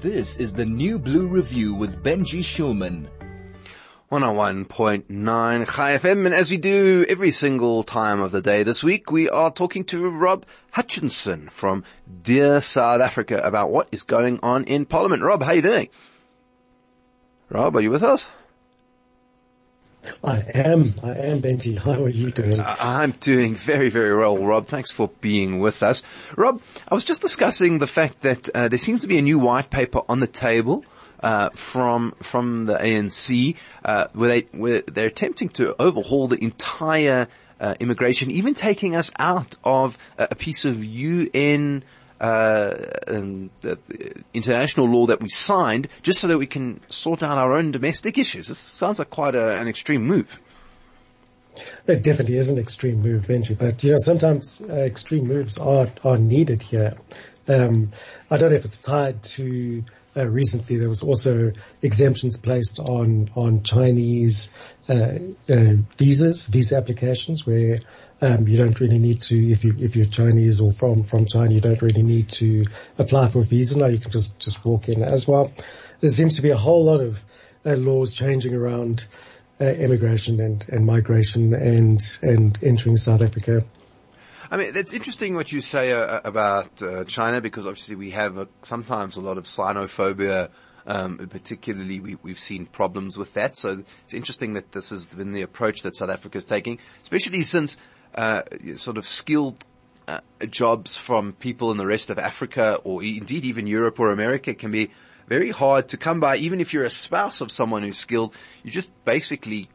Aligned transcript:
This 0.00 0.36
is 0.36 0.52
the 0.52 0.66
New 0.66 0.98
Blue 0.98 1.26
Review 1.26 1.74
with 1.74 2.02
Benji 2.02 2.40
Shulman. 2.40 3.08
101.9 4.12 5.74
Chai 5.74 5.98
FM, 5.98 6.26
and 6.26 6.34
as 6.34 6.50
we 6.50 6.56
do 6.56 7.06
every 7.08 7.30
single 7.30 7.82
time 7.82 8.20
of 8.20 8.30
the 8.30 8.42
day 8.42 8.62
this 8.62 8.82
week, 8.82 9.10
we 9.10 9.28
are 9.30 9.50
talking 9.50 9.84
to 9.84 10.08
Rob 10.08 10.44
Hutchinson 10.70 11.48
from 11.48 11.84
Dear 12.22 12.60
South 12.60 13.00
Africa 13.00 13.40
about 13.42 13.70
what 13.70 13.88
is 13.92 14.02
going 14.02 14.40
on 14.42 14.64
in 14.64 14.84
Parliament. 14.84 15.22
Rob, 15.22 15.42
how 15.42 15.52
you 15.52 15.62
doing? 15.62 15.88
Rob, 17.48 17.76
are 17.76 17.80
you 17.80 17.90
with 17.90 18.02
us? 18.02 18.28
I 20.22 20.44
am. 20.54 20.94
I 21.02 21.12
am, 21.16 21.40
Benji. 21.40 21.78
How 21.84 22.04
are 22.04 22.08
you 22.08 22.30
doing? 22.30 22.60
I'm 22.60 23.12
doing 23.12 23.54
very, 23.54 23.90
very 23.90 24.16
well, 24.16 24.38
Rob. 24.38 24.66
Thanks 24.66 24.90
for 24.90 25.08
being 25.20 25.60
with 25.60 25.82
us. 25.82 26.02
Rob, 26.36 26.60
I 26.88 26.94
was 26.94 27.04
just 27.04 27.22
discussing 27.22 27.78
the 27.78 27.86
fact 27.86 28.22
that 28.22 28.48
uh, 28.54 28.68
there 28.68 28.78
seems 28.78 29.02
to 29.02 29.06
be 29.06 29.18
a 29.18 29.22
new 29.22 29.38
white 29.38 29.70
paper 29.70 30.02
on 30.08 30.20
the 30.20 30.26
table 30.26 30.84
uh, 31.20 31.50
from 31.50 32.14
from 32.22 32.66
the 32.66 32.76
ANC, 32.76 33.56
uh, 33.84 34.08
where 34.12 34.28
they 34.28 34.40
where 34.52 34.82
they're 34.82 35.08
attempting 35.08 35.48
to 35.50 35.74
overhaul 35.80 36.28
the 36.28 36.42
entire 36.42 37.28
uh, 37.60 37.74
immigration, 37.80 38.30
even 38.30 38.54
taking 38.54 38.94
us 38.94 39.10
out 39.18 39.56
of 39.64 39.96
a 40.18 40.34
piece 40.34 40.64
of 40.64 40.84
UN 40.84 41.82
uh, 42.24 42.74
the 43.06 43.78
international 44.32 44.86
law 44.86 45.06
that 45.06 45.20
we 45.20 45.28
signed, 45.28 45.88
just 46.02 46.20
so 46.20 46.26
that 46.28 46.38
we 46.38 46.46
can 46.46 46.80
sort 46.88 47.22
out 47.22 47.36
our 47.36 47.52
own 47.52 47.70
domestic 47.70 48.16
issues. 48.16 48.48
This 48.48 48.58
sounds 48.58 48.98
like 48.98 49.10
quite 49.10 49.34
a, 49.34 49.60
an 49.60 49.68
extreme 49.68 50.06
move. 50.06 50.40
It 51.86 52.02
definitely 52.02 52.38
is 52.38 52.48
an 52.48 52.58
extreme 52.58 53.02
move, 53.02 53.26
Benji. 53.26 53.56
But 53.56 53.84
you 53.84 53.90
know, 53.92 53.98
sometimes 53.98 54.62
uh, 54.62 54.72
extreme 54.72 55.26
moves 55.26 55.58
are 55.58 55.88
are 56.02 56.16
needed 56.16 56.62
here. 56.62 56.94
Um, 57.46 57.92
I 58.30 58.38
don't 58.38 58.50
know 58.50 58.56
if 58.56 58.64
it's 58.64 58.78
tied 58.78 59.22
to 59.36 59.84
uh, 60.16 60.28
recently 60.28 60.78
there 60.78 60.88
was 60.88 61.02
also 61.02 61.52
exemptions 61.82 62.36
placed 62.36 62.78
on 62.78 63.30
on 63.34 63.62
Chinese 63.62 64.54
uh, 64.88 65.18
uh, 65.48 65.74
visas, 65.96 66.46
visa 66.46 66.76
applications, 66.76 67.46
where 67.46 67.78
um, 68.20 68.46
you 68.46 68.56
don't 68.56 68.78
really 68.80 68.98
need 68.98 69.22
to 69.22 69.50
if 69.50 69.64
you 69.64 69.74
if 69.78 69.96
you're 69.96 70.06
Chinese 70.06 70.60
or 70.60 70.72
from 70.72 71.04
from 71.04 71.26
China, 71.26 71.52
you 71.52 71.60
don't 71.60 71.82
really 71.82 72.02
need 72.02 72.28
to 72.30 72.64
apply 72.98 73.28
for 73.28 73.40
a 73.40 73.42
visa 73.42 73.78
now. 73.78 73.86
You 73.86 73.98
can 73.98 74.10
just 74.10 74.38
just 74.38 74.64
walk 74.64 74.88
in 74.88 75.02
as 75.02 75.26
well. 75.26 75.52
There 76.00 76.10
seems 76.10 76.36
to 76.36 76.42
be 76.42 76.50
a 76.50 76.56
whole 76.56 76.84
lot 76.84 77.00
of 77.00 77.22
uh, 77.66 77.74
laws 77.74 78.14
changing 78.14 78.54
around 78.54 79.06
uh, 79.60 79.64
immigration 79.64 80.40
and 80.40 80.66
and 80.68 80.86
migration 80.86 81.54
and 81.54 82.00
and 82.22 82.58
entering 82.62 82.96
South 82.96 83.22
Africa. 83.22 83.64
I 84.54 84.56
mean, 84.56 84.70
it's 84.76 84.92
interesting 84.92 85.34
what 85.34 85.50
you 85.50 85.60
say 85.60 85.90
uh, 85.90 86.20
about 86.22 86.80
uh, 86.80 87.02
China 87.02 87.40
because 87.40 87.66
obviously 87.66 87.96
we 87.96 88.10
have 88.12 88.38
a, 88.38 88.46
sometimes 88.62 89.16
a 89.16 89.20
lot 89.20 89.36
of 89.36 89.46
xenophobia. 89.46 90.48
Um, 90.86 91.18
particularly, 91.28 91.98
we, 91.98 92.14
we've 92.22 92.38
seen 92.38 92.66
problems 92.66 93.18
with 93.18 93.32
that. 93.34 93.56
So 93.56 93.82
it's 94.04 94.14
interesting 94.14 94.52
that 94.52 94.70
this 94.70 94.90
has 94.90 95.06
been 95.06 95.32
the 95.32 95.42
approach 95.42 95.82
that 95.82 95.96
South 95.96 96.10
Africa 96.10 96.38
is 96.38 96.44
taking, 96.44 96.78
especially 97.02 97.42
since 97.42 97.76
uh, 98.14 98.42
sort 98.76 98.96
of 98.96 99.08
skilled 99.08 99.64
uh, 100.06 100.20
jobs 100.48 100.96
from 100.96 101.32
people 101.32 101.72
in 101.72 101.76
the 101.76 101.86
rest 101.86 102.08
of 102.08 102.20
Africa 102.20 102.78
or 102.84 103.02
indeed 103.02 103.44
even 103.44 103.66
Europe 103.66 103.98
or 103.98 104.12
America 104.12 104.54
can 104.54 104.70
be 104.70 104.92
very 105.26 105.50
hard 105.50 105.88
to 105.88 105.96
come 105.96 106.20
by. 106.20 106.36
Even 106.36 106.60
if 106.60 106.72
you're 106.72 106.84
a 106.84 106.90
spouse 106.90 107.40
of 107.40 107.50
someone 107.50 107.82
who's 107.82 107.98
skilled, 107.98 108.32
you 108.62 108.70
just 108.70 108.92
basically 109.04 109.68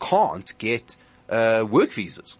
can't 0.00 0.56
get 0.58 0.96
uh, 1.28 1.66
work 1.68 1.90
visas. 1.90 2.36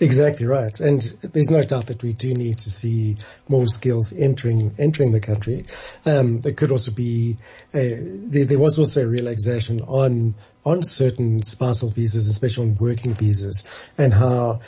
Exactly 0.00 0.46
right. 0.46 0.78
And 0.80 1.00
there's 1.22 1.50
no 1.50 1.62
doubt 1.62 1.86
that 1.86 2.02
we 2.02 2.12
do 2.12 2.34
need 2.34 2.58
to 2.58 2.70
see 2.70 3.16
more 3.48 3.66
skills 3.66 4.12
entering, 4.12 4.74
entering 4.78 5.12
the 5.12 5.20
country. 5.20 5.66
Um, 6.04 6.40
there 6.40 6.52
could 6.52 6.72
also 6.72 6.90
be, 6.90 7.36
uh, 7.72 7.78
there, 7.78 8.44
there, 8.44 8.58
was 8.58 8.78
also 8.78 9.04
a 9.04 9.06
relaxation 9.06 9.80
on, 9.82 10.34
on 10.64 10.82
certain 10.84 11.42
spousal 11.42 11.90
visas, 11.90 12.28
especially 12.28 12.70
on 12.70 12.76
working 12.76 13.14
visas 13.14 13.66
and 13.96 14.12
how, 14.12 14.60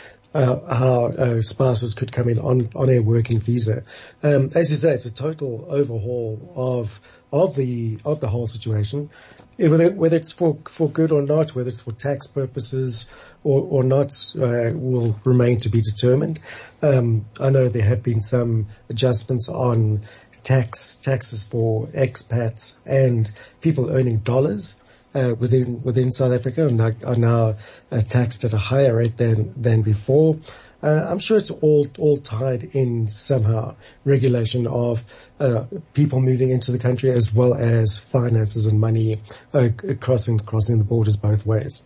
how 0.45 1.07
uh, 1.07 1.41
spouses 1.41 1.95
could 1.95 2.13
come 2.13 2.29
in 2.29 2.39
on, 2.39 2.71
on 2.75 2.91
a 2.91 3.01
working 3.01 3.41
visa. 3.41 3.85
Um, 4.23 4.51
as 4.55 4.71
you 4.71 4.77
say, 4.77 4.93
it's 4.93 5.07
a 5.07 5.15
total 5.15 5.67
overhaul 5.69 6.53
of, 6.57 7.01
of 7.33 7.57
the, 7.57 7.99
of 8.05 8.21
the 8.21 8.29
whole 8.29 8.47
situation 8.47 9.11
whether, 9.59 9.91
whether 9.91 10.17
it's 10.17 10.33
for, 10.33 10.59
for 10.69 10.89
good 10.89 11.13
or 11.13 11.23
not, 11.23 11.55
whether 11.55 11.69
it's 11.69 11.83
for 11.83 11.93
tax 11.93 12.27
purposes 12.27 13.07
or, 13.43 13.63
or 13.63 13.83
not, 13.83 14.13
uh, 14.37 14.71
will 14.75 15.19
remain 15.25 15.59
to 15.61 15.69
be 15.69 15.81
determined. 15.81 16.39
Um, 16.83 17.27
I 17.41 17.51
know 17.51 17.69
there 17.69 17.83
have 17.83 18.03
been 18.03 18.21
some 18.21 18.67
adjustments 18.91 19.49
on 19.49 20.03
tax, 20.43 20.97
taxes 20.99 21.45
for 21.45 21.87
expats 21.89 22.77
and 22.85 23.31
people 23.61 23.91
earning 23.91 24.19
dollars. 24.19 24.77
Uh, 25.17 25.35
within 25.35 25.83
within 25.83 26.13
South 26.13 26.33
Africa 26.33 26.67
and 26.67 26.79
are, 26.79 26.95
are 27.07 27.17
now 27.17 27.57
uh, 27.91 28.01
taxed 28.03 28.45
at 28.45 28.53
a 28.53 28.59
higher 28.59 28.95
rate 28.95 29.17
than 29.17 29.55
than 29.57 29.81
before. 29.81 30.39
Uh, 30.83 31.07
I'm 31.09 31.21
sure 31.21 31.39
it's 31.39 31.51
all 31.51 31.87
all 31.97 32.19
tied 32.19 32.65
in 32.65 33.07
somehow. 33.07 33.77
Regulation 34.05 34.67
of 34.67 35.03
uh, 35.41 35.65
people 35.95 36.21
moving 36.21 36.51
into 36.51 36.71
the 36.71 36.79
country 36.79 37.11
as 37.13 37.33
well 37.33 37.55
as 37.55 37.99
finances 37.99 38.67
and 38.67 38.79
money 38.79 39.17
uh, 39.55 39.71
crossing 40.01 40.39
crossing 40.39 40.77
the 40.77 40.85
borders 40.85 41.17
both 41.17 41.47
ways. 41.47 41.83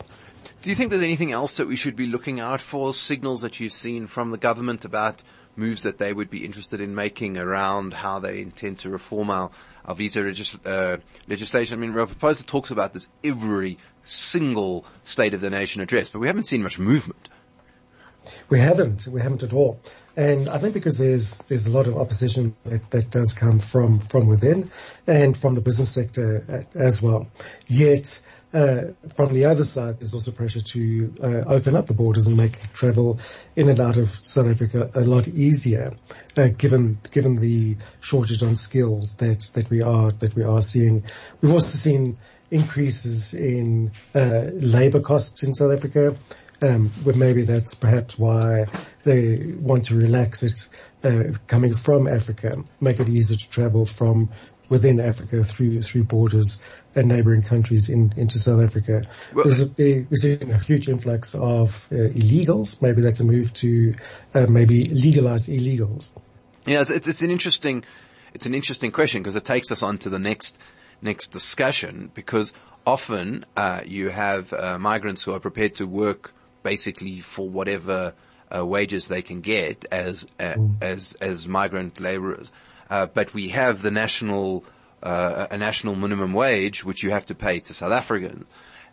Do 0.62 0.68
you 0.68 0.74
think 0.74 0.90
there's 0.90 1.02
anything 1.02 1.30
else 1.30 1.58
that 1.58 1.68
we 1.68 1.76
should 1.76 1.94
be 1.94 2.06
looking 2.06 2.40
out 2.40 2.60
for? 2.60 2.92
Signals 2.92 3.42
that 3.42 3.60
you've 3.60 3.72
seen 3.72 4.08
from 4.08 4.32
the 4.32 4.38
government 4.38 4.84
about 4.84 5.22
moves 5.56 5.82
that 5.82 5.98
they 5.98 6.12
would 6.12 6.30
be 6.30 6.44
interested 6.44 6.80
in 6.80 6.94
making 6.94 7.36
around 7.36 7.94
how 7.94 8.18
they 8.18 8.40
intend 8.40 8.78
to 8.80 8.90
reform 8.90 9.30
our, 9.30 9.50
our 9.84 9.94
visa 9.94 10.22
regis- 10.22 10.56
uh, 10.64 10.96
legislation. 11.28 11.78
I 11.78 11.80
mean, 11.80 11.92
Ramaphosa 11.92 12.46
talks 12.46 12.70
about 12.70 12.92
this 12.92 13.08
every 13.22 13.78
single 14.02 14.84
State 15.04 15.34
of 15.34 15.40
the 15.40 15.50
Nation 15.50 15.82
address, 15.82 16.08
but 16.08 16.20
we 16.20 16.26
haven't 16.26 16.44
seen 16.44 16.62
much 16.62 16.78
movement. 16.78 17.28
We 18.48 18.60
haven't. 18.60 19.06
We 19.06 19.20
haven't 19.20 19.42
at 19.42 19.52
all. 19.52 19.80
And 20.16 20.48
I 20.48 20.58
think 20.58 20.74
because 20.74 20.98
there's 20.98 21.38
there's 21.48 21.66
a 21.66 21.72
lot 21.72 21.88
of 21.88 21.96
opposition 21.96 22.54
that, 22.64 22.90
that 22.90 23.10
does 23.10 23.32
come 23.32 23.58
from 23.58 23.98
from 23.98 24.26
within 24.26 24.70
and 25.06 25.36
from 25.36 25.54
the 25.54 25.62
business 25.62 25.90
sector 25.90 26.66
as 26.74 27.00
well. 27.00 27.28
Yet 27.66 28.20
uh, 28.52 28.92
from 29.14 29.32
the 29.32 29.44
other 29.46 29.64
side, 29.64 29.98
there's 29.98 30.14
also 30.14 30.32
pressure 30.32 30.60
to 30.60 31.12
uh, 31.22 31.44
open 31.46 31.76
up 31.76 31.86
the 31.86 31.94
borders 31.94 32.26
and 32.26 32.36
make 32.36 32.72
travel 32.72 33.20
in 33.54 33.68
and 33.68 33.78
out 33.78 33.96
of 33.98 34.10
South 34.10 34.50
Africa 34.50 34.90
a 34.94 35.02
lot 35.02 35.28
easier, 35.28 35.94
uh, 36.36 36.48
given 36.48 36.98
given 37.12 37.36
the 37.36 37.76
shortage 38.00 38.42
on 38.42 38.56
skills 38.56 39.14
that 39.16 39.50
that 39.54 39.70
we 39.70 39.82
are 39.82 40.10
that 40.10 40.34
we 40.34 40.42
are 40.42 40.62
seeing. 40.62 41.04
We've 41.40 41.52
also 41.52 41.68
seen 41.68 42.18
increases 42.50 43.34
in 43.34 43.92
uh, 44.14 44.46
labour 44.52 45.00
costs 45.00 45.44
in 45.44 45.54
South 45.54 45.72
Africa. 45.76 46.16
Um, 46.62 46.90
but 47.02 47.16
maybe 47.16 47.44
that's 47.44 47.72
perhaps 47.72 48.18
why 48.18 48.66
they 49.04 49.54
want 49.58 49.86
to 49.86 49.96
relax 49.96 50.42
it 50.42 50.68
uh, 51.02 51.24
coming 51.46 51.74
from 51.74 52.06
Africa, 52.06 52.52
make 52.80 53.00
it 53.00 53.08
easier 53.08 53.36
to 53.36 53.48
travel 53.48 53.86
from 53.86 54.30
within 54.68 55.00
Africa 55.00 55.42
through 55.44 55.82
through 55.82 56.04
borders 56.04 56.62
and 56.94 57.08
neighbouring 57.08 57.42
countries 57.42 57.88
in, 57.88 58.12
into 58.16 58.38
South 58.38 58.62
Africa. 58.62 59.02
Well, 59.34 59.44
we're 59.46 60.06
seeing 60.14 60.52
a 60.52 60.58
huge 60.58 60.88
influx 60.88 61.34
of 61.34 61.86
uh, 61.92 61.96
illegals. 61.96 62.80
Maybe 62.80 63.02
that's 63.02 63.20
a 63.20 63.24
move 63.24 63.52
to 63.54 63.94
uh, 64.32 64.46
maybe 64.48 64.84
legalize 64.84 65.48
illegals. 65.48 66.12
Yeah, 66.66 66.82
it's, 66.82 66.90
it's, 66.90 67.08
it's 67.08 67.22
an 67.22 67.30
interesting 67.30 67.84
it's 68.32 68.46
an 68.46 68.54
interesting 68.54 68.92
question 68.92 69.22
because 69.22 69.36
it 69.36 69.44
takes 69.44 69.70
us 69.70 69.82
on 69.82 69.98
to 69.98 70.08
the 70.08 70.18
next 70.18 70.56
next 71.02 71.28
discussion 71.28 72.10
because 72.14 72.52
often 72.86 73.44
uh, 73.56 73.82
you 73.84 74.08
have 74.08 74.52
uh, 74.52 74.78
migrants 74.78 75.22
who 75.22 75.32
are 75.32 75.40
prepared 75.40 75.74
to 75.74 75.86
work 75.86 76.32
basically 76.62 77.20
for 77.20 77.48
whatever 77.48 78.14
uh, 78.54 78.64
wages 78.64 79.06
they 79.06 79.22
can 79.22 79.40
get 79.40 79.84
as 79.90 80.26
uh, 80.38 80.54
mm. 80.54 80.74
as 80.80 81.16
as 81.20 81.46
migrant 81.46 82.00
laborers. 82.00 82.50
Uh, 82.88 83.06
but 83.06 83.32
we 83.32 83.48
have 83.50 83.82
the 83.82 83.90
national 83.90 84.64
uh, 85.02 85.46
a 85.50 85.56
national 85.56 85.94
minimum 85.94 86.32
wage 86.32 86.84
which 86.84 87.02
you 87.02 87.10
have 87.10 87.26
to 87.26 87.34
pay 87.34 87.60
to 87.60 87.74
South 87.74 87.92
Africans, 87.92 88.46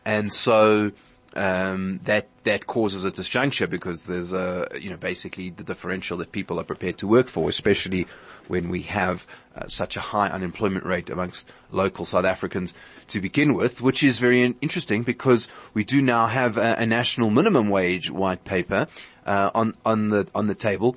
and 0.06 0.32
so 0.32 0.92
um, 1.36 2.00
that 2.06 2.28
that 2.44 2.68
causes 2.68 3.04
a 3.04 3.12
disjuncture 3.12 3.70
because 3.70 4.06
there's 4.06 4.34
a 4.34 4.68
you 4.80 4.90
know 4.90 4.98
basically 4.98 5.50
the 5.50 5.64
differential 5.64 6.18
that 6.18 6.32
people 6.32 6.60
are 6.60 6.64
prepared 6.64 6.98
to 7.00 7.08
work 7.08 7.28
for, 7.28 7.50
especially 7.50 8.08
when 8.48 8.70
we 8.70 8.84
have 8.84 9.28
uh, 9.56 9.68
such 9.68 9.98
a 9.98 10.00
high 10.00 10.30
unemployment 10.30 10.86
rate 10.86 11.10
amongst 11.10 11.52
local 11.72 12.06
South 12.06 12.26
Africans 12.26 12.74
to 13.08 13.22
begin 13.22 13.54
with, 13.54 13.82
which 13.82 14.04
is 14.04 14.20
very 14.20 14.56
interesting 14.62 15.04
because 15.04 15.48
we 15.74 15.84
do 15.84 16.02
now 16.02 16.28
have 16.28 16.58
a, 16.58 16.76
a 16.76 16.86
national 16.86 17.30
minimum 17.30 17.70
wage 17.70 18.10
white 18.10 18.44
paper 18.44 18.88
uh, 19.26 19.52
on 19.54 19.76
on 19.86 20.10
the 20.10 20.28
on 20.34 20.48
the 20.48 20.56
table. 20.56 20.96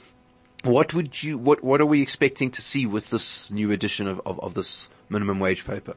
What 0.63 0.95
would 0.95 1.23
you 1.23 1.39
what 1.39 1.65
what 1.65 1.81
are 1.81 1.87
we 1.87 2.03
expecting 2.03 2.51
to 2.53 2.63
see 2.63 2.87
with 2.87 3.11
this 3.11 3.51
new 3.51 3.71
edition 3.73 4.07
of, 4.07 4.21
of, 4.25 4.39
of 4.41 4.55
this 4.55 4.89
minimum 5.09 5.41
wage 5.41 5.67
paper? 5.67 5.97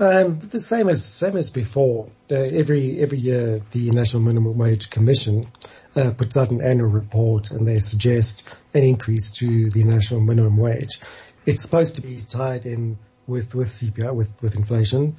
Um, 0.00 0.40
the 0.40 0.58
same 0.58 0.88
as 0.88 1.04
same 1.04 1.36
as 1.36 1.50
before. 1.50 2.10
Uh, 2.30 2.34
every 2.34 3.00
every 3.00 3.18
year, 3.18 3.60
the 3.70 3.90
National 3.90 4.22
Minimum 4.22 4.58
Wage 4.58 4.90
Commission 4.90 5.44
uh, 5.94 6.10
puts 6.12 6.36
out 6.36 6.50
an 6.50 6.62
annual 6.62 6.90
report, 6.90 7.50
and 7.50 7.66
they 7.66 7.78
suggest 7.78 8.48
an 8.74 8.82
increase 8.82 9.30
to 9.32 9.70
the 9.70 9.84
national 9.84 10.20
minimum 10.20 10.56
wage. 10.56 10.98
it's 11.46 11.62
supposed 11.62 11.96
to 11.96 12.02
be 12.02 12.18
tied 12.18 12.66
in 12.66 12.98
with, 13.26 13.54
with 13.54 13.68
CPI, 13.68 14.14
with, 14.14 14.32
with 14.42 14.56
inflation. 14.56 15.16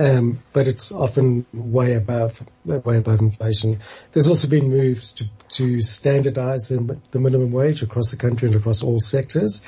Um, 0.00 0.40
but 0.52 0.68
it's 0.68 0.92
often 0.92 1.44
way 1.52 1.94
above, 1.94 2.40
way 2.64 2.98
above 2.98 3.20
inflation. 3.20 3.78
There's 4.12 4.28
also 4.28 4.46
been 4.46 4.68
moves 4.68 5.12
to, 5.12 5.28
to 5.54 5.82
standardize 5.82 6.68
the, 6.68 6.98
the 7.10 7.18
minimum 7.18 7.50
wage 7.50 7.82
across 7.82 8.12
the 8.12 8.16
country 8.16 8.46
and 8.46 8.56
across 8.56 8.84
all 8.84 9.00
sectors. 9.00 9.64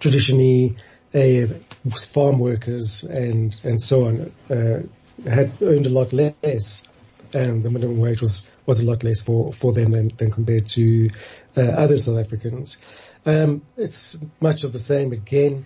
Traditionally, 0.00 0.74
farm 1.14 2.38
workers 2.38 3.04
and, 3.04 3.58
and 3.62 3.80
so 3.80 4.06
on, 4.06 4.32
uh, 4.50 4.82
had 5.28 5.52
earned 5.62 5.86
a 5.86 5.90
lot 5.90 6.12
less. 6.12 6.88
and 7.32 7.62
the 7.62 7.70
minimum 7.70 7.98
wage 7.98 8.20
was, 8.20 8.50
was 8.66 8.82
a 8.82 8.86
lot 8.86 9.02
less 9.04 9.22
for, 9.22 9.52
for 9.52 9.72
them 9.72 9.92
than, 9.92 10.08
than 10.16 10.30
compared 10.30 10.68
to 10.68 11.10
uh, 11.56 11.60
other 11.60 11.96
South 11.96 12.18
Africans. 12.18 12.80
Um, 13.26 13.62
it's 13.76 14.18
much 14.40 14.64
of 14.64 14.72
the 14.72 14.78
same 14.78 15.12
again. 15.12 15.64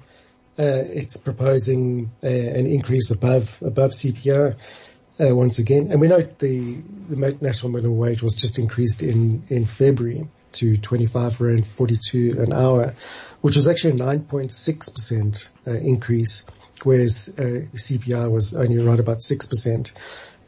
Uh, 0.59 0.83
it's 0.87 1.17
proposing 1.17 2.11
uh, 2.23 2.29
an 2.29 2.67
increase 2.67 3.11
above 3.11 3.63
above 3.63 3.93
CPI 3.93 4.57
uh, 5.21 5.37
once 5.37 5.61
again, 5.61 5.93
and 5.93 6.01
we 6.01 6.09
note 6.09 6.39
the 6.41 6.81
the 7.09 7.39
national 7.41 7.71
minimum 7.71 7.97
wage 7.97 8.23
was 8.23 8.35
just 8.35 8.59
increased 8.59 9.05
in 9.05 9.45
in 9.49 9.65
February 9.67 10.27
to 10.53 10.77
25 10.77 11.41
rand 11.41 11.67
42 11.67 12.37
an 12.41 12.53
hour, 12.53 12.95
which 13.41 13.57
was 13.57 13.69
actually 13.69 13.93
a 13.93 13.97
9.6 13.97 14.93
percent 14.93 15.51
uh, 15.67 15.73
increase, 15.73 16.47
whereas 16.85 17.35
uh, 17.39 17.67
CPI 17.75 18.31
was 18.31 18.55
only 18.55 18.79
around 18.85 19.01
about 19.01 19.21
six 19.21 19.47
percent. 19.47 19.93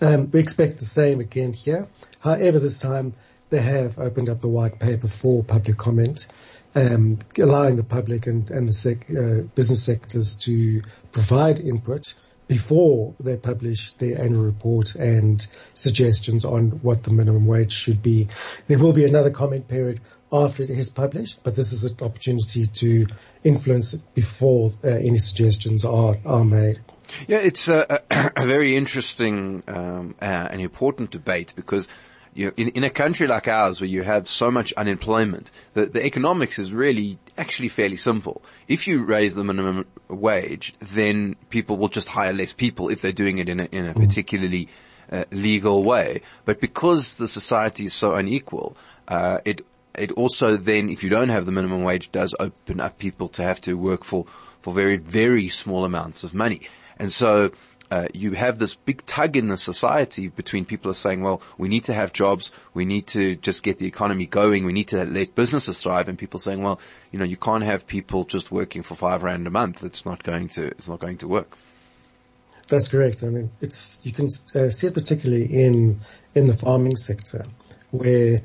Um, 0.00 0.31
we 0.31 0.41
expect 0.41 0.79
the 0.79 0.85
same 0.85 1.20
again 1.20 1.52
here. 1.52 1.88
However, 2.20 2.58
this 2.58 2.79
time 2.79 3.12
they 3.50 3.61
have 3.61 3.99
opened 3.99 4.29
up 4.29 4.41
the 4.41 4.49
white 4.49 4.79
paper 4.79 5.08
for 5.08 5.43
public 5.43 5.76
comment 5.76 6.26
um, 6.75 7.19
allowing 7.38 7.76
the 7.76 7.85
public 7.85 8.26
and, 8.26 8.50
and 8.50 8.69
the 8.69 8.73
sec, 8.73 9.06
uh, 9.11 9.43
business 9.55 9.85
sectors 9.85 10.35
to 10.37 10.82
provide 11.12 11.58
input 11.58 12.14
before 12.50 13.14
they 13.20 13.37
publish 13.37 13.93
their 13.93 14.20
annual 14.20 14.43
report 14.43 14.97
and 14.97 15.47
suggestions 15.73 16.44
on 16.44 16.70
what 16.82 17.05
the 17.05 17.12
minimum 17.12 17.47
wage 17.47 17.70
should 17.70 18.02
be. 18.02 18.26
There 18.67 18.76
will 18.76 18.93
be 18.93 19.05
another 19.05 19.31
comment 19.31 19.69
period 19.69 20.00
after 20.32 20.64
it 20.64 20.70
is 20.70 20.91
published, 20.91 21.44
but 21.44 21.55
this 21.55 21.73
is 21.73 21.85
an 21.85 22.05
opportunity 22.05 22.67
to 22.67 23.06
influence 23.44 23.94
it 23.94 24.02
before 24.17 24.73
uh, 24.82 24.88
any 24.88 25.19
suggestions 25.19 25.85
are, 25.85 26.17
are 26.26 26.44
made. 26.44 26.81
Yeah, 27.29 27.38
it's 27.38 27.69
a, 27.69 28.02
a 28.11 28.44
very 28.44 28.76
interesting 28.76 29.62
um, 29.69 30.17
uh, 30.20 30.25
and 30.50 30.61
important 30.61 31.12
debate 31.12 31.53
because 31.55 31.87
you 32.35 32.47
know, 32.47 32.53
in, 32.56 32.69
in 32.69 32.85
a 32.85 32.91
country 32.91 33.27
like 33.27 33.49
ours 33.49 33.81
where 33.81 33.88
you 33.88 34.03
have 34.03 34.29
so 34.29 34.50
much 34.50 34.73
unemployment, 34.75 35.50
the, 35.75 35.87
the 35.87 36.05
economics 36.05 36.59
is 36.59 36.73
really 36.73 37.19
actually 37.37 37.69
fairly 37.69 37.97
simple. 37.97 38.43
If 38.69 38.87
you 38.87 39.05
raise 39.05 39.35
the 39.35 39.44
minimum 39.44 39.87
wage, 40.09 40.75
then 40.81 41.37
people 41.50 41.77
will 41.77 41.88
just 41.88 42.09
hire 42.09 42.32
less 42.32 42.53
people 42.53 42.88
if 42.88 43.00
they're 43.03 43.12
doing 43.12 43.38
it 43.38 43.49
in 43.49 43.61
a, 43.61 43.65
in 43.65 43.87
a 43.87 43.94
particularly 43.94 44.69
uh, 45.11 45.25
legal 45.32 45.82
way. 45.82 46.23
But 46.44 46.61
because 46.61 47.15
the 47.15 47.29
society 47.29 47.87
is 47.87 47.94
so 47.94 48.15
unequal, 48.15 48.77
uh, 49.09 49.38
it 49.44 49.67
it 49.94 50.12
also 50.12 50.56
then, 50.56 50.88
if 50.88 51.03
you 51.03 51.11
don't 51.11 51.31
have 51.31 51.47
the 51.47 51.53
minimum 51.53 51.82
wage, 51.82 52.12
does 52.12 52.32
open 52.38 52.81
up 52.81 52.99
people 52.99 53.29
to 53.31 53.43
have 53.43 53.61
to 53.62 53.75
work 53.75 54.05
for 54.05 54.27
for 54.62 54.73
very 54.73 54.97
very 54.97 55.49
small 55.49 55.85
amounts 55.85 56.23
of 56.23 56.32
money. 56.32 56.62
And 56.97 57.11
so 57.12 57.50
uh, 57.90 58.06
you 58.14 58.32
have 58.32 58.58
this 58.58 58.75
big 58.75 59.04
tug 59.04 59.37
in 59.37 59.48
the 59.48 59.56
society 59.56 60.28
between 60.28 60.64
people 60.64 60.90
are 60.90 60.94
saying, 60.94 61.22
well, 61.22 61.42
we 61.58 61.69
need 61.69 61.84
to 61.84 61.94
have 61.94 62.12
jobs, 62.12 62.52
we 62.72 62.84
need 62.84 63.06
to 63.08 63.37
just 63.37 63.62
get 63.62 63.78
the 63.78 63.87
economy 63.87 64.26
going, 64.26 64.64
we 64.64 64.72
need 64.72 64.88
to 64.88 65.04
let 65.04 65.34
businesses 65.34 65.81
thrive, 65.81 66.08
and 66.08 66.16
people 66.19 66.38
saying, 66.38 66.62
well, 66.62 66.81
you 67.10 67.19
know, 67.19 67.25
you 67.25 67.37
can't 67.37 67.64
have 67.64 67.87
people 67.87 68.25
just 68.25 68.52
working 68.52 68.82
for 68.82 68.94
five 68.94 69.22
rand 69.22 69.46
a 69.46 69.50
month. 69.50 69.82
It's 69.82 70.04
not 70.04 70.22
going 70.22 70.48
to, 70.50 70.66
it's 70.66 70.88
not 70.88 71.00
going 71.00 71.19
to 71.19 71.28
work. 71.28 71.56
That's 72.69 72.87
correct. 72.87 73.25
I 73.25 73.26
mean, 73.26 73.50
it's 73.60 74.00
you 74.04 74.12
can 74.12 74.28
uh, 74.54 74.70
see 74.70 74.86
it 74.86 74.94
particularly 74.94 75.44
in 75.44 75.98
in 76.36 76.46
the 76.46 76.54
farming 76.54 76.94
sector, 76.94 77.44
where 77.90 78.38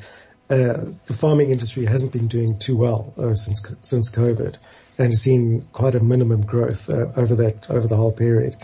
uh, 0.49 0.85
the 1.05 1.13
farming 1.13 1.51
industry 1.51 1.85
hasn't 1.85 2.11
been 2.11 2.27
doing 2.27 2.57
too 2.57 2.75
well 2.75 3.13
uh, 3.17 3.33
since 3.33 3.61
since 3.81 4.09
COVID, 4.09 4.55
and 4.97 5.07
has 5.07 5.21
seen 5.21 5.67
quite 5.71 5.93
a 5.93 5.99
minimum 5.99 6.41
growth 6.41 6.89
uh, 6.89 7.11
over 7.15 7.35
that 7.35 7.69
over 7.69 7.87
the 7.87 7.95
whole 7.95 8.11
period. 8.11 8.55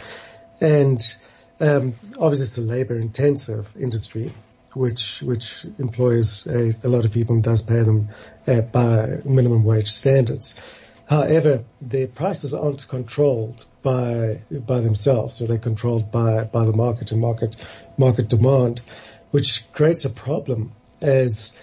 And 0.62 1.02
um, 1.60 1.96
obviously, 2.20 2.46
it's 2.46 2.58
a 2.58 2.62
labor-intensive 2.62 3.76
industry, 3.78 4.32
which 4.74 5.22
which 5.22 5.66
employs 5.80 6.48
a, 6.48 6.74
a, 6.84 6.88
lot 6.88 7.04
of 7.04 7.12
people 7.12 7.36
and 7.36 7.44
does 7.44 7.64
pay 7.64 7.82
them 7.84 8.10
uh, 8.48 8.62
by 8.62 9.20
minimum 9.26 9.64
wage 9.64 9.92
standards. 9.92 10.56
However, 11.10 11.66
their 11.82 12.08
prices 12.08 12.54
aren't 12.54 12.88
controlled 12.88 13.66
by 13.82 14.42
by 14.52 14.80
themselves, 14.80 15.38
so 15.38 15.46
they're 15.46 15.58
controlled 15.58 16.12
by 16.12 16.46
by 16.46 16.66
the 16.66 16.74
market 16.74 17.12
and 17.12 17.20
market 17.20 17.56
market 17.98 18.30
demand, 18.30 18.82
which 19.32 19.70
creates 19.74 20.06
a 20.06 20.10
problem 20.10 20.72
as 21.02 21.54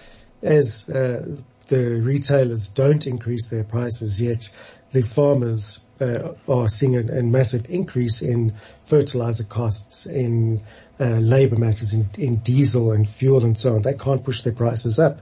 as 0.43 0.87
uh, 0.89 1.37
the 1.69 2.01
retailers 2.01 2.69
don't 2.69 3.07
increase 3.07 3.47
their 3.47 3.63
prices 3.63 4.19
yet 4.19 4.51
the 4.91 5.01
farmers 5.01 5.81
uh, 6.01 6.33
are 6.47 6.67
seeing 6.67 6.95
a, 6.95 7.19
a, 7.19 7.23
massive 7.23 7.69
increase 7.69 8.21
in 8.21 8.53
fertilizer 8.85 9.43
costs, 9.43 10.05
in 10.05 10.61
uh, 10.99 11.17
labor 11.17 11.57
matters, 11.57 11.93
in, 11.93 12.09
in, 12.17 12.37
diesel 12.37 12.91
and 12.91 13.07
fuel 13.07 13.43
and 13.43 13.57
so 13.57 13.75
on. 13.75 13.81
They 13.81 13.93
can't 13.93 14.23
push 14.23 14.41
their 14.41 14.53
prices 14.53 14.99
up. 14.99 15.19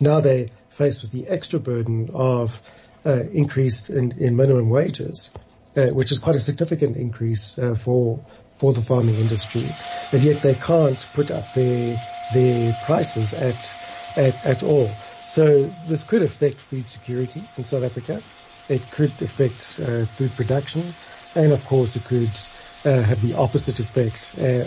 Now 0.00 0.20
they're 0.20 0.46
faced 0.70 1.02
with 1.02 1.12
the 1.12 1.28
extra 1.28 1.58
burden 1.58 2.10
of 2.14 2.60
uh, 3.04 3.24
increase 3.32 3.90
in, 3.90 4.12
in, 4.18 4.36
minimum 4.36 4.70
wages, 4.70 5.30
uh, 5.76 5.88
which 5.88 6.10
is 6.10 6.18
quite 6.18 6.36
a 6.36 6.40
significant 6.40 6.96
increase 6.96 7.58
uh, 7.58 7.74
for 7.74 8.24
for 8.56 8.72
the 8.72 8.80
farming 8.80 9.16
industry, 9.16 9.64
and 10.12 10.22
yet 10.22 10.36
they 10.36 10.54
can't 10.54 11.06
put 11.12 11.30
up 11.30 11.52
their 11.52 11.96
their 12.32 12.72
prices 12.86 13.34
at 13.34 13.76
at, 14.16 14.46
at 14.46 14.62
all. 14.62 14.88
So 15.24 15.72
this 15.86 16.04
could 16.04 16.22
affect 16.22 16.60
food 16.60 16.88
security 16.88 17.44
in 17.56 17.64
South 17.64 17.82
Africa. 17.82 18.22
It 18.68 18.90
could 18.90 19.20
affect 19.22 19.80
uh, 19.80 20.06
food 20.06 20.34
production, 20.36 20.94
and 21.34 21.52
of 21.52 21.64
course, 21.64 21.96
it 21.96 22.04
could 22.04 22.38
uh, 22.84 23.02
have 23.02 23.20
the 23.20 23.34
opposite 23.34 23.78
effect 23.78 24.34
uh, 24.38 24.64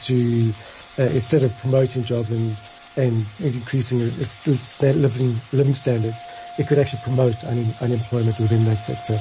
to 0.00 0.54
uh, 0.98 1.02
instead 1.02 1.42
of 1.42 1.56
promoting 1.56 2.04
jobs 2.04 2.32
and 2.32 2.56
and 2.96 3.26
increasing 3.38 4.00
living 4.00 5.40
living 5.52 5.74
standards, 5.74 6.24
it 6.58 6.66
could 6.66 6.78
actually 6.78 7.00
promote 7.00 7.44
un- 7.44 7.74
unemployment 7.80 8.38
within 8.40 8.64
that 8.64 8.82
sector. 8.82 9.18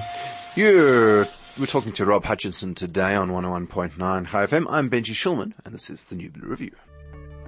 You're 0.56 1.28
we're 1.58 1.68
talking 1.68 1.94
to 1.94 2.06
Rob 2.06 2.26
Hutchinson 2.26 2.76
today 2.76 3.16
on 3.16 3.30
101.9 3.30 4.28
Chai 4.28 4.46
FM. 4.46 4.66
I'm 4.70 4.90
Benji 4.90 5.14
Shulman, 5.14 5.54
and 5.64 5.74
this 5.74 5.90
is 5.90 6.04
the 6.04 6.16
New 6.16 6.30
Blue 6.30 6.50
Review. 6.50 6.72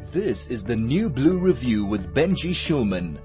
This 0.08 0.48
is 0.48 0.64
the 0.64 0.76
New 0.76 1.12
Blue 1.12 1.38
Review 1.38 1.86
with 1.86 2.16
Benji 2.16 2.52
Shulman. 2.52 3.20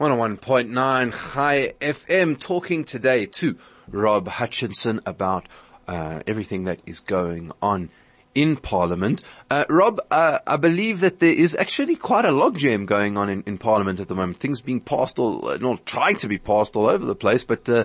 101.9 0.00 1.32
Chai 1.32 1.74
FM 1.80 2.40
talking 2.40 2.84
today 2.84 3.26
to 3.26 3.56
Rob 3.88 4.26
Hutchinson 4.26 5.00
about 5.06 5.46
uh, 5.86 6.22
everything 6.26 6.64
that 6.64 6.80
is 6.84 6.98
going 6.98 7.52
on 7.62 7.90
in 8.34 8.56
Parliament. 8.56 9.22
Uh, 9.50 9.64
Rob, 9.68 10.00
uh, 10.10 10.40
I 10.46 10.56
believe 10.56 10.98
that 11.00 11.20
there 11.20 11.32
is 11.32 11.54
actually 11.54 11.94
quite 11.94 12.24
a 12.24 12.32
logjam 12.32 12.86
going 12.86 13.16
on 13.16 13.28
in, 13.28 13.44
in, 13.46 13.58
Parliament 13.58 14.00
at 14.00 14.08
the 14.08 14.14
moment. 14.16 14.40
Things 14.40 14.60
being 14.60 14.80
passed 14.80 15.20
all, 15.20 15.56
not 15.60 15.86
trying 15.86 16.16
to 16.16 16.28
be 16.28 16.38
passed 16.38 16.74
all 16.74 16.88
over 16.88 17.04
the 17.04 17.14
place, 17.14 17.44
but 17.44 17.68
uh, 17.68 17.84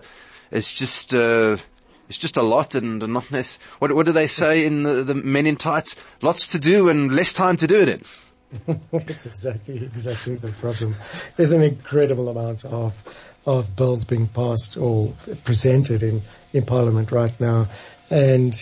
it's 0.50 0.76
just 0.76 1.14
uh, 1.14 1.58
it's 2.08 2.18
just 2.18 2.38
a 2.38 2.42
lot 2.42 2.76
and 2.76 3.00
not 3.08 3.32
less. 3.32 3.60
What, 3.80 3.94
what 3.94 4.06
do 4.06 4.12
they 4.12 4.28
say 4.28 4.66
in 4.66 4.84
the, 4.84 5.04
the 5.04 5.16
Men 5.16 5.46
in 5.46 5.56
Tights? 5.56 5.96
Lots 6.22 6.50
to 6.50 6.60
do 6.60 6.90
and 6.90 7.14
less 7.14 7.34
time 7.34 7.58
to 7.58 7.68
do 7.68 7.82
it 7.82 7.90
in. 7.90 8.04
That's 8.92 9.26
exactly 9.26 9.78
exactly 9.84 10.36
the 10.36 10.52
problem. 10.52 10.96
There's 11.36 11.52
an 11.52 11.64
incredible 11.64 12.30
amount 12.30 12.64
of 12.64 12.94
of 13.46 13.76
bills 13.76 14.06
being 14.06 14.28
passed 14.28 14.78
or 14.78 15.14
presented 15.44 16.04
in 16.04 16.22
in 16.54 16.66
Parliament 16.66 17.12
right 17.12 17.38
now, 17.40 17.68
and 18.10 18.56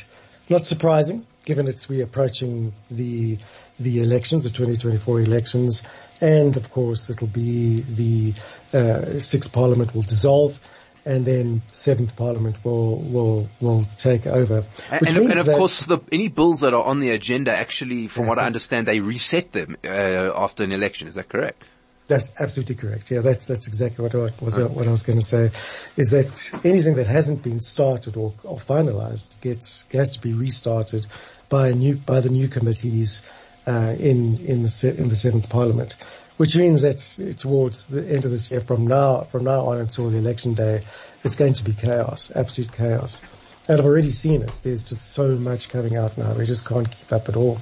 not 0.49 0.61
surprising 0.61 1.25
given 1.45 1.67
it's 1.67 1.89
we 1.89 2.01
approaching 2.01 2.73
the 2.89 3.37
the 3.79 4.01
elections, 4.01 4.43
the 4.43 4.49
2024 4.49 5.21
elections, 5.21 5.85
and 6.21 6.55
of 6.57 6.71
course 6.71 7.09
it'll 7.09 7.27
be 7.27 7.81
the 7.81 8.33
uh, 8.77 9.19
sixth 9.19 9.51
Parliament 9.51 9.93
will 9.93 10.03
dissolve 10.03 10.59
and 11.05 11.25
then 11.25 11.61
seventh 11.71 12.15
Parliament 12.15 12.63
will 12.63 12.97
will 12.97 13.49
will 13.59 13.85
take 13.97 14.25
over. 14.27 14.63
And, 14.89 15.17
and, 15.17 15.39
of 15.39 15.47
course, 15.47 15.85
the, 15.85 15.99
any 16.11 16.29
bills 16.29 16.61
that 16.61 16.73
are 16.73 16.83
on 16.83 16.99
the 16.99 17.11
agenda, 17.11 17.55
actually, 17.55 18.07
from 18.07 18.27
what 18.27 18.37
I 18.37 18.45
understand, 18.45 18.87
they 18.87 18.99
reset 18.99 19.51
them 19.51 19.77
uh, 19.83 19.87
after 19.87 20.63
an 20.63 20.71
election. 20.71 21.07
Is 21.07 21.15
that 21.15 21.29
correct? 21.29 21.63
That's 22.07 22.31
absolutely 22.37 22.75
correct. 22.75 23.11
Yeah, 23.11 23.21
that's 23.21 23.47
that's 23.47 23.67
exactly 23.67 24.03
what 24.03 24.13
I 24.13 24.29
was 24.43 24.59
what 24.59 24.87
I 24.87 24.91
was 24.91 25.03
going 25.03 25.19
to 25.19 25.25
say. 25.25 25.51
Is 25.95 26.11
that 26.11 26.65
anything 26.65 26.95
that 26.95 27.07
hasn't 27.07 27.43
been 27.43 27.59
started 27.59 28.17
or, 28.17 28.33
or 28.43 28.57
finalised 28.57 29.39
gets 29.41 29.85
has 29.93 30.11
to 30.11 30.21
be 30.21 30.33
restarted 30.33 31.07
by 31.49 31.71
new 31.71 31.95
by 31.95 32.19
the 32.19 32.29
new 32.29 32.49
committees 32.49 33.23
uh, 33.65 33.95
in 33.97 34.37
in 34.45 34.63
the 34.63 34.95
in 34.97 35.07
the 35.09 35.15
seventh 35.15 35.49
Parliament. 35.49 35.95
Which 36.37 36.55
means 36.55 36.81
that 36.81 37.35
towards 37.37 37.87
the 37.87 38.05
end 38.07 38.25
of 38.25 38.31
this 38.31 38.51
year, 38.51 38.61
from 38.61 38.87
now 38.87 39.21
from 39.31 39.43
now 39.43 39.67
on 39.67 39.79
until 39.79 40.09
the 40.09 40.17
election 40.17 40.53
day, 40.53 40.81
it's 41.23 41.35
going 41.35 41.53
to 41.53 41.63
be 41.63 41.73
chaos, 41.73 42.31
absolute 42.35 42.71
chaos. 42.71 43.21
And 43.67 43.79
I've 43.79 43.85
already 43.85 44.11
seen 44.11 44.41
it. 44.41 44.59
There's 44.63 44.83
just 44.83 45.11
so 45.11 45.35
much 45.35 45.69
coming 45.69 45.95
out 45.95 46.17
now. 46.17 46.33
We 46.33 46.45
just 46.45 46.65
can't 46.65 46.89
keep 46.89 47.11
up 47.13 47.29
at 47.29 47.35
all. 47.35 47.61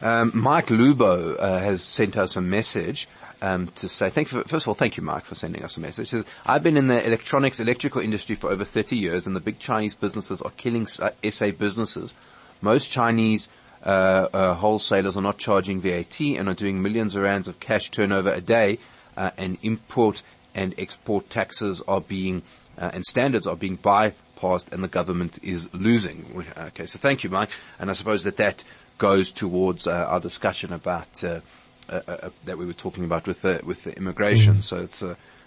Um, 0.00 0.32
Mike 0.34 0.66
Lubo 0.66 1.36
uh, 1.38 1.58
has 1.58 1.82
sent 1.82 2.16
us 2.16 2.36
a 2.36 2.40
message 2.40 3.08
um, 3.42 3.68
to 3.76 3.88
say 3.88 4.08
thank 4.08 4.32
you. 4.32 4.42
For, 4.42 4.48
first 4.48 4.64
of 4.64 4.68
all, 4.68 4.74
thank 4.74 4.96
you, 4.96 5.02
Mike, 5.02 5.24
for 5.24 5.34
sending 5.34 5.62
us 5.62 5.76
a 5.76 5.80
message. 5.80 6.10
Says, 6.10 6.24
I've 6.46 6.62
been 6.62 6.76
in 6.76 6.86
the 6.86 7.04
electronics, 7.06 7.60
electrical 7.60 8.00
industry 8.00 8.34
for 8.34 8.50
over 8.50 8.64
30 8.64 8.96
years, 8.96 9.26
and 9.26 9.36
the 9.36 9.40
big 9.40 9.58
Chinese 9.58 9.94
businesses 9.94 10.40
are 10.40 10.50
killing 10.52 10.86
SA 10.86 11.50
businesses. 11.58 12.14
Most 12.60 12.90
Chinese 12.90 13.48
uh, 13.48 13.50
uh, 13.50 13.61
wholesalers 13.82 15.16
are 15.16 15.22
not 15.22 15.38
charging 15.38 15.80
VAT 15.80 16.20
and 16.20 16.48
are 16.48 16.54
doing 16.54 16.82
millions 16.82 17.14
of 17.14 17.22
rands 17.22 17.48
of 17.48 17.60
cash 17.60 17.90
turnover 17.90 18.32
a 18.32 18.40
day, 18.40 18.78
uh, 19.16 19.30
and 19.36 19.58
import 19.62 20.22
and 20.54 20.74
export 20.78 21.28
taxes 21.30 21.82
are 21.88 22.00
being 22.00 22.42
uh, 22.78 22.90
and 22.94 23.04
standards 23.04 23.46
are 23.46 23.56
being 23.56 23.76
bypassed, 23.76 24.72
and 24.72 24.82
the 24.82 24.88
government 24.88 25.38
is 25.42 25.72
losing. 25.74 26.44
Okay, 26.56 26.86
so 26.86 26.98
thank 26.98 27.22
you, 27.22 27.30
Mike, 27.30 27.50
and 27.78 27.90
I 27.90 27.92
suppose 27.92 28.24
that 28.24 28.38
that 28.38 28.64
goes 28.98 29.30
towards 29.30 29.86
uh, 29.86 29.92
our 29.92 30.20
discussion 30.20 30.72
about 30.72 31.22
uh, 31.22 31.40
that 31.88 32.56
we 32.56 32.64
were 32.64 32.72
talking 32.72 33.04
about 33.04 33.26
with 33.26 33.42
the 33.42 33.60
with 33.64 33.84
the 33.84 33.94
immigration. 33.96 34.56
Mm. 34.56 34.62
So 34.62 34.78
it's 34.78 35.02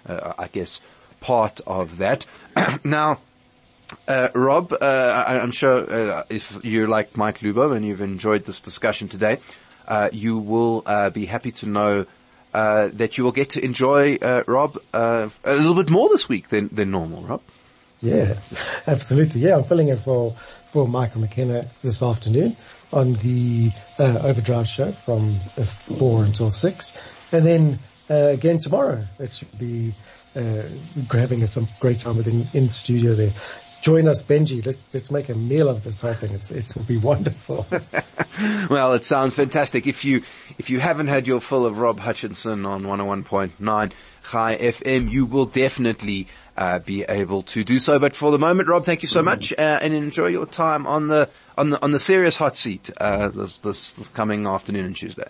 I 0.07 0.49
guess 0.51 0.81
part 1.19 1.61
of 1.65 1.97
that. 1.97 2.25
now. 2.83 3.19
Uh, 4.07 4.29
Rob, 4.33 4.73
uh, 4.73 5.23
I, 5.27 5.35
am 5.37 5.51
sure 5.51 5.91
uh, 5.91 6.23
if 6.29 6.57
you're 6.63 6.87
like 6.87 7.17
Mike 7.17 7.39
Lubo 7.39 7.75
and 7.75 7.85
you've 7.85 8.01
enjoyed 8.01 8.43
this 8.43 8.59
discussion 8.59 9.07
today, 9.07 9.39
uh, 9.87 10.09
you 10.11 10.37
will 10.37 10.83
uh, 10.85 11.09
be 11.09 11.25
happy 11.25 11.51
to 11.53 11.65
know 11.67 12.05
uh, 12.53 12.89
that 12.93 13.17
you 13.17 13.23
will 13.23 13.31
get 13.31 13.51
to 13.51 13.63
enjoy 13.63 14.17
Rob 14.47 14.77
a 14.93 15.29
little 15.45 15.75
bit 15.75 15.89
more 15.89 16.09
this 16.09 16.29
week 16.29 16.49
than 16.49 16.69
than 16.69 16.91
normal. 16.91 17.23
Rob. 17.23 17.41
Yes, 18.01 18.53
absolutely. 18.87 19.41
Yeah, 19.41 19.57
I'm 19.57 19.63
filling 19.63 19.89
in 19.89 19.97
for 19.97 20.35
for 20.71 20.87
Michael 20.87 21.21
McKenna 21.21 21.63
this 21.81 22.01
afternoon 22.01 22.55
on 22.91 23.13
the 23.13 23.71
Overdrive 23.99 24.67
show 24.67 24.91
from 24.91 25.39
four 25.97 26.23
until 26.23 26.49
six, 26.49 26.99
and 27.31 27.45
then 27.45 27.79
again 28.09 28.59
tomorrow. 28.59 29.05
It 29.19 29.33
should 29.33 29.57
be 29.59 29.93
uh, 30.35 30.63
having 31.11 31.45
some 31.47 31.67
great 31.79 31.99
time 31.99 32.17
within 32.17 32.47
in 32.53 32.69
studio 32.69 33.15
there 33.15 33.31
join 33.85 34.07
us, 34.07 34.23
Benji. 34.23 34.65
Let's 34.65 34.87
let's 34.93 35.11
make 35.11 35.29
a 35.29 35.35
meal 35.35 35.69
of 35.69 35.83
this 35.83 36.01
whole 36.01 36.15
thing. 36.15 36.33
It's 36.33 36.49
it 36.49 36.75
will 36.75 36.85
be 36.85 36.97
wonderful. 36.97 37.67
well, 38.69 38.93
it 38.93 39.05
sounds 39.05 39.35
fantastic. 39.35 39.85
If 39.85 40.03
you 40.03 40.23
if 40.57 40.71
you 40.71 40.79
haven't 40.79 41.07
had 41.07 41.27
your 41.27 41.39
fill 41.39 41.67
of 41.67 41.77
Rob 41.77 41.99
Hutchinson 41.99 42.65
on 42.65 42.81
101.9 42.83 43.91
Chai 44.31 44.57
FM, 44.57 45.11
you 45.11 45.27
will 45.27 45.45
definitely 45.45 46.27
uh, 46.57 46.79
be 46.79 47.03
able 47.03 47.43
to 47.43 47.63
do 47.63 47.77
so. 47.77 47.99
But 47.99 48.15
for 48.15 48.31
the 48.31 48.39
moment, 48.39 48.69
Rob, 48.69 48.85
thank 48.85 49.03
you 49.03 49.07
so 49.07 49.21
much, 49.21 49.53
uh, 49.53 49.79
and 49.83 49.93
enjoy 49.93 50.27
your 50.27 50.47
time 50.47 50.87
on 50.87 51.07
the 51.07 51.29
on 51.55 51.69
the 51.69 51.81
on 51.83 51.91
the 51.91 51.99
serious 51.99 52.37
hot 52.37 52.57
seat 52.57 52.89
uh, 52.99 53.29
this, 53.29 53.59
this 53.59 53.93
this 53.93 54.07
coming 54.07 54.47
afternoon 54.47 54.85
and 54.85 54.95
Tuesday. 54.95 55.29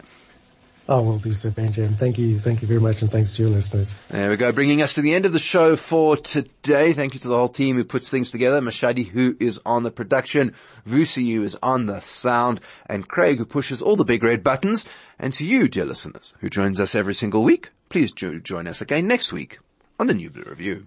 Oh, 0.88 0.98
I 0.98 1.02
will 1.02 1.18
do 1.18 1.34
so, 1.34 1.50
Benjamin. 1.50 1.96
Thank 1.96 2.20
you. 2.20 2.40
Thank 2.40 2.62
you 2.62 2.68
very 2.68 2.80
much. 2.80 3.02
And 3.02 3.10
thanks 3.10 3.34
to 3.34 3.42
your 3.42 3.52
listeners. 3.52 3.96
There 4.10 4.30
we 4.30 4.38
go. 4.38 4.52
Bringing 4.52 4.84
us 4.84 4.94
to 4.94 5.02
the 5.02 5.16
end 5.16 5.26
of 5.26 5.34
the 5.34 5.40
show 5.40 5.76
for 5.76 6.16
today. 6.16 6.94
Thank 6.94 7.16
you 7.16 7.20
to 7.22 7.28
the 7.28 7.38
whole 7.38 7.50
team 7.50 7.76
who 7.76 7.84
puts 7.84 8.10
things 8.10 8.30
together. 8.30 8.62
Mashadi, 8.62 9.08
who 9.08 9.36
is 9.40 9.60
on 9.66 9.82
the 9.82 9.90
production. 9.90 10.54
Vusi, 10.88 11.34
who 11.34 11.42
is 11.42 11.58
on 11.64 11.88
the 11.88 12.02
sound. 12.02 12.62
And 12.86 13.08
Craig, 13.08 13.40
who 13.40 13.46
pushes 13.46 13.82
all 13.82 13.96
the 13.96 14.06
big 14.06 14.24
red 14.24 14.44
buttons. 14.44 14.86
And 15.18 15.34
to 15.34 15.46
you, 15.46 15.68
dear 15.68 15.86
listeners, 15.86 16.34
who 16.42 16.50
joins 16.50 16.80
us 16.80 16.94
every 16.94 17.16
single 17.16 17.44
week, 17.44 17.70
please 17.90 18.12
join 18.12 18.68
us 18.68 18.82
again 18.82 19.08
next 19.08 19.34
week 19.34 19.58
on 20.00 20.06
the 20.06 20.14
New 20.14 20.30
Blue 20.30 20.44
Review. 20.44 20.84